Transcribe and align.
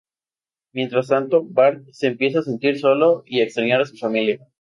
Mientras 0.73 1.09
tanto, 1.09 1.43
Bart 1.47 1.83
se 1.91 2.07
empieza 2.07 2.39
a 2.39 2.41
sentir 2.41 2.79
solo 2.79 3.21
y 3.27 3.39
a 3.39 3.43
extrañar 3.43 3.81
a 3.81 3.85
su 3.85 3.95
familia. 3.97 4.39